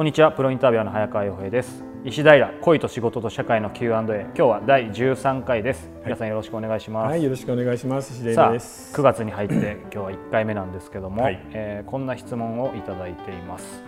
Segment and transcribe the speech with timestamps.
[0.00, 0.32] こんにちは。
[0.32, 1.84] プロインタビュアーの早川洋平です。
[2.06, 7.10] 石平恋と仕事と社会の Q&A 今日は第13回です、はい、皆さんよろしくお願いします。
[7.10, 8.14] はいよろしくお願いします。
[8.14, 8.94] 石平です。
[8.94, 13.84] 9月に入って今日は1回目なんですけども、はい、えー、こんな質問をいただいています。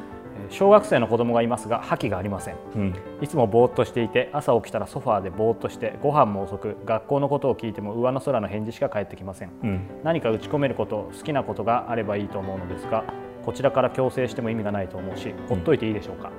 [0.51, 13.05] 小学生の子供がいますが覇気がありません、うん、いつもぼーっとしていて朝起きたらソファーでぼーっとしてご飯も遅く学校のことを聞いても上の空の返事しか返ってきません、うん、何か打ち込めること好きなことがあればいいと思うのですが
[13.45, 16.31] こちらから強制しても意味がないと思うしほっといていいでしょうか、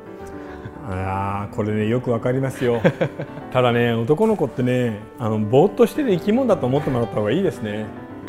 [0.89, 2.81] うん、あこれねよくわかりますよ。
[3.51, 7.85] ただね男の子ってねあのぼーっとしてる生き物だと思ってもらった方がいいですね。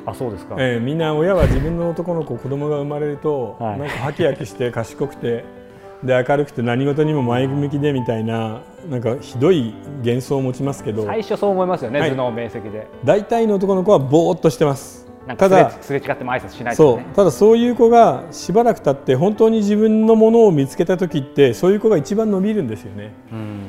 [0.06, 5.45] あそうですか、えー、みんな親は自分の男の子子供が生まれると、はい、なんかハキハキして賢くて
[6.02, 11.06] で明るくて何事にも前向きでみたいななんかひどい幻想を持ちますけど。
[11.06, 12.86] 最初そう思いますよね、はい、頭脳明晰で。
[13.05, 15.03] 大体の男の子はぼーっとしてます
[15.38, 17.14] ただすれ違っても挨拶しない、ね、そう。
[17.14, 23.12] ただそういう子がしばらく経って本当に自分のものを見つけた時ってそういう子が一番伸びるんですよね、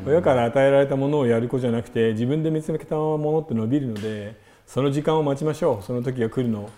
[0.05, 4.35] 親から与えられたものをやる子じゃなくて自分で見つけたものって伸びるので
[4.67, 5.83] その時間を待ちましょう。
[5.83, 6.69] その時が来るの。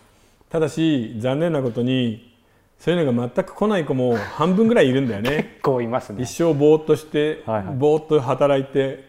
[0.49, 2.35] ただし残念なことに
[2.79, 5.31] そういうのが全く来ない子も半分ぐらいいるんだよね。
[5.31, 6.21] 結構いますね。
[6.21, 9.07] 一生ぼーっとして、はいはい、ぼーっと働いて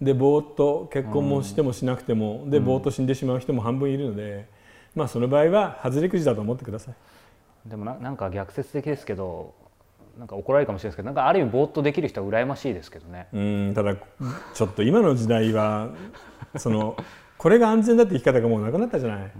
[0.00, 4.46] でぼーっと結婚もしてもしなくても、でぼーっと死んでしまう人も半分いるので、
[4.94, 6.94] まあその場合は外れくじだと思ってください。
[7.68, 9.54] でもななんか逆説的ですけど
[10.18, 13.28] なんか怒られるかもしれないですけどなんかある意味ぼーっとできる人は羨ましいですけどね。
[13.32, 15.90] うんただちょっと今の時代は
[16.56, 16.96] その
[17.38, 19.32] これが安全だって生き方がもうなくなったじゃない。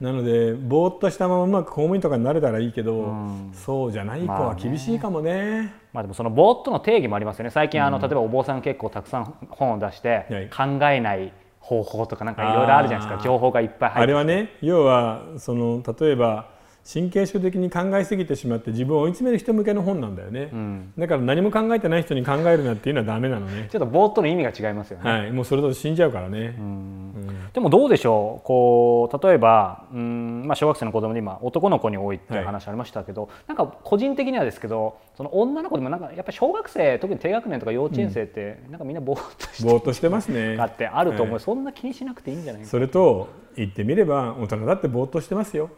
[0.00, 5.74] なのでぼーっとしたままうまく公務員とかになれたらいいけど、うん、そうじゃない子は厳しいかもね。
[5.94, 7.50] まあ、でもそのぼーっとの定義もありますよね。
[7.50, 11.32] 最近あの、うん、例えばお坊さん結構たくさん本を出して、考えない
[11.66, 13.24] 方法とかなんかいろいろあるじゃないですか。
[13.24, 14.00] 情報がいっぱい入って。
[14.02, 16.54] あれはね要はその例えば
[16.88, 23.68] 神経症的に考えすぎてしまって自分を追い詰める人向けの本なんだよね、うん、だから何も考えてない人に考えるなっていうのはダメなのね。
[23.72, 25.10] ちょっとぼーっとの意味が違いますよね。
[25.10, 25.32] はい。
[25.32, 27.15] もうそれと死んじゃうからね、うんうん、
[27.56, 28.46] でもどうでしょう？
[28.46, 40.58] こう例えばうん、まあ、小学生の子供で今男の子に多いっていう話ありましたけど、はい、なんか個人的にはですけどその女の子でもなんかやっぱ小学生特に低学年とか幼稚園生って、なんかみんなぼーっとしてますね。
[40.60, 45.70] あってあると思う、はい、そんな気にしなくていいんじゃないそれと言ってみれば大人だってぼーっとしてますよ。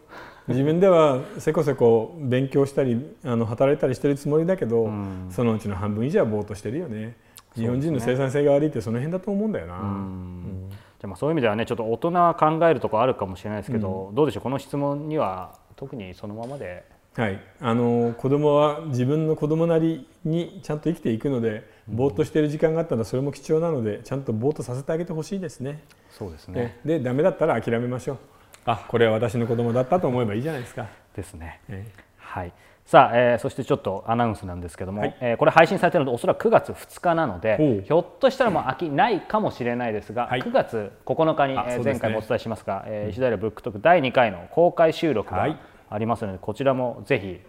[0.48, 7.16] 自分ではせこせこ勉強したりあの働いたりしてるつもりだけど、うん、そのうちの半分以上はぼーっとしてるよね。
[7.54, 9.78] 日本人の生産性が悪いってその辺だと思うんだよな。
[9.78, 10.67] うん
[11.00, 14.42] じゃまあそういう意味ではねちょっと大人は考えるところあるかもしれないですけど、うん、どうでしょう？
[14.42, 16.84] この質問には特にそのままで。
[17.16, 25.82] はい、あの子供は自分の子供なりにちゃんと生きていくので、ぼーっとしている時間があったらそれも貴重なのでちゃんとぼーっとさせてあげてほしいですね。
[26.10, 28.18] そうですねでダメだったら諦めましょう。
[28.66, 30.86] あこれは私の子供だったと思えばいいじゃないですか。
[31.16, 31.60] ですね。
[31.68, 32.52] えー、はい。
[32.84, 45.58] さあ、えー、そしてちょっとアナウンスなんですけども、はい、えー、これ配信されているのでおそらく9月2日なのでひょっとしたらもう秋ないかもしれないですが、はい、9月9日に、えー、前回もお伝えしますが、えー、石平ブックトーク第2回の公開収録が、はい
[45.90, 47.40] ありますのでこちらもぜひ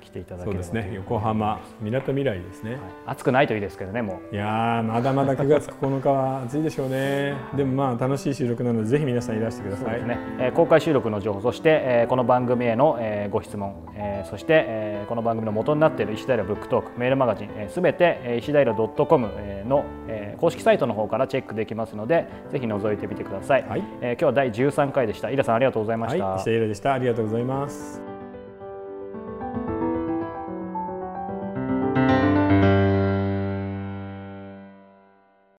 [0.00, 0.92] 来ていただければ、はい、そうですね。
[0.94, 4.34] 横浜みなとみらいですね、はい、暑くないといいですけどねもう。
[4.34, 7.34] いやまだまだ9月9日は暑いでしょうね。
[7.56, 10.06] でもまあ楽しい収録なのでぜひ皆さんいらしてください。
[10.06, 19.28] ね、えー、公開収録の情報そして、えー、この番組への、えー、ご質問、えー、そして、えー、この番組の元になっている石平ブックトークメールマガジンすべ、えー、て、えー、石平 .com
[19.66, 23.84] の、えー、公式サイトの方からチェックできますのでぜひ覗いてみてください、はい。
[24.00, 25.30] えー、今日は第13回でした。
[25.30, 26.92] 井田さんありがとうございました、はい、石平でした。
[26.94, 27.87] ありがとうございます